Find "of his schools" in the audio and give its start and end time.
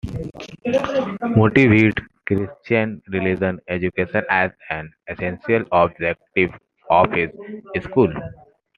6.89-8.15